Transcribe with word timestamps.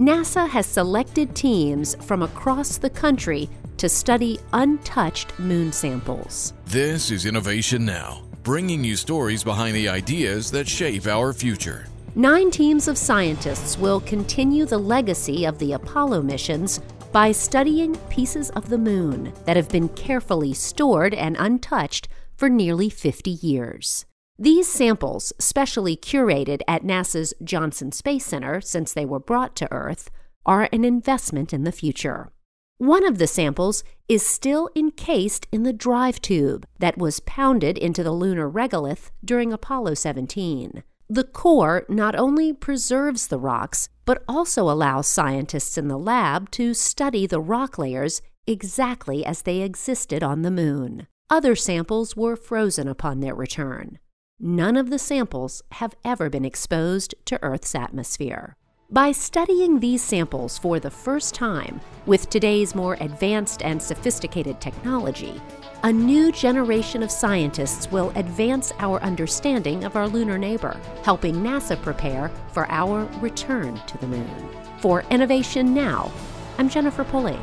NASA 0.00 0.48
has 0.48 0.66
selected 0.66 1.36
teams 1.36 1.94
from 2.04 2.24
across 2.24 2.78
the 2.78 2.90
country 2.90 3.48
to 3.76 3.88
study 3.88 4.40
untouched 4.52 5.38
moon 5.38 5.70
samples. 5.70 6.52
This 6.66 7.12
is 7.12 7.26
Innovation 7.26 7.84
Now, 7.84 8.24
bringing 8.42 8.82
you 8.82 8.96
stories 8.96 9.44
behind 9.44 9.76
the 9.76 9.88
ideas 9.88 10.50
that 10.50 10.66
shape 10.66 11.06
our 11.06 11.32
future. 11.32 11.86
Nine 12.16 12.50
teams 12.50 12.88
of 12.88 12.98
scientists 12.98 13.78
will 13.78 14.00
continue 14.00 14.66
the 14.66 14.78
legacy 14.78 15.44
of 15.44 15.60
the 15.60 15.74
Apollo 15.74 16.22
missions 16.22 16.80
by 17.12 17.30
studying 17.30 17.94
pieces 18.10 18.50
of 18.50 18.68
the 18.68 18.78
moon 18.78 19.32
that 19.44 19.56
have 19.56 19.68
been 19.68 19.88
carefully 19.90 20.54
stored 20.54 21.14
and 21.14 21.36
untouched 21.38 22.08
for 22.36 22.48
nearly 22.48 22.90
50 22.90 23.30
years. 23.30 24.06
These 24.38 24.66
samples, 24.66 25.32
specially 25.38 25.96
curated 25.96 26.60
at 26.66 26.82
NASA's 26.82 27.34
Johnson 27.44 27.92
Space 27.92 28.26
Center 28.26 28.60
since 28.60 28.92
they 28.92 29.04
were 29.04 29.20
brought 29.20 29.54
to 29.56 29.72
Earth, 29.72 30.10
are 30.44 30.68
an 30.72 30.84
investment 30.84 31.52
in 31.52 31.62
the 31.62 31.70
future. 31.70 32.32
One 32.78 33.06
of 33.06 33.18
the 33.18 33.28
samples 33.28 33.84
is 34.08 34.26
still 34.26 34.68
encased 34.74 35.46
in 35.52 35.62
the 35.62 35.72
drive 35.72 36.20
tube 36.20 36.66
that 36.80 36.98
was 36.98 37.20
pounded 37.20 37.78
into 37.78 38.02
the 38.02 38.10
lunar 38.10 38.50
regolith 38.50 39.12
during 39.24 39.52
Apollo 39.52 39.94
17. 39.94 40.82
The 41.08 41.24
core 41.24 41.86
not 41.88 42.16
only 42.16 42.52
preserves 42.52 43.28
the 43.28 43.38
rocks, 43.38 43.88
but 44.04 44.24
also 44.26 44.68
allows 44.68 45.06
scientists 45.06 45.78
in 45.78 45.86
the 45.86 45.98
lab 45.98 46.50
to 46.50 46.74
study 46.74 47.28
the 47.28 47.40
rock 47.40 47.78
layers 47.78 48.20
exactly 48.48 49.24
as 49.24 49.42
they 49.42 49.60
existed 49.60 50.24
on 50.24 50.42
the 50.42 50.50
moon. 50.50 51.06
Other 51.30 51.54
samples 51.54 52.16
were 52.16 52.34
frozen 52.34 52.88
upon 52.88 53.20
their 53.20 53.34
return. 53.34 54.00
None 54.40 54.76
of 54.76 54.90
the 54.90 54.98
samples 54.98 55.62
have 55.72 55.94
ever 56.04 56.28
been 56.28 56.44
exposed 56.44 57.14
to 57.26 57.40
Earth's 57.40 57.72
atmosphere. 57.72 58.56
By 58.90 59.12
studying 59.12 59.78
these 59.78 60.02
samples 60.02 60.58
for 60.58 60.80
the 60.80 60.90
first 60.90 61.34
time 61.34 61.80
with 62.04 62.28
today's 62.30 62.74
more 62.74 62.96
advanced 63.00 63.62
and 63.62 63.80
sophisticated 63.80 64.60
technology, 64.60 65.40
a 65.84 65.92
new 65.92 66.32
generation 66.32 67.02
of 67.04 67.12
scientists 67.12 67.90
will 67.92 68.10
advance 68.16 68.72
our 68.80 69.00
understanding 69.02 69.84
of 69.84 69.94
our 69.94 70.08
lunar 70.08 70.36
neighbor, 70.36 70.80
helping 71.04 71.36
NASA 71.36 71.80
prepare 71.80 72.28
for 72.52 72.68
our 72.70 73.04
return 73.20 73.80
to 73.86 73.98
the 73.98 74.06
moon. 74.08 74.48
For 74.80 75.04
Innovation 75.10 75.72
Now, 75.72 76.10
I'm 76.58 76.68
Jennifer 76.68 77.04
Pulley. 77.04 77.38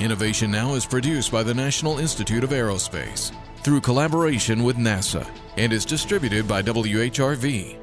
Innovation 0.00 0.50
Now 0.50 0.72
is 0.72 0.86
produced 0.86 1.30
by 1.30 1.42
the 1.42 1.54
National 1.54 1.98
Institute 1.98 2.44
of 2.44 2.50
Aerospace 2.50 3.30
through 3.62 3.80
collaboration 3.80 4.62
with 4.62 4.76
NASA 4.76 5.28
and 5.56 5.72
is 5.72 5.84
distributed 5.84 6.46
by 6.46 6.62
WHRV 6.62 7.79